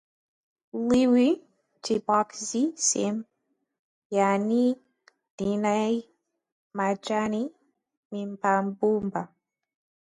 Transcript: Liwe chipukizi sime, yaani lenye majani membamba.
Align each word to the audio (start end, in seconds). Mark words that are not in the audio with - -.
Liwe 0.87 1.25
chipukizi 1.83 2.61
sime, 2.87 3.25
yaani 4.15 4.63
lenye 5.37 5.85
majani 6.77 7.41
membamba. 8.11 9.21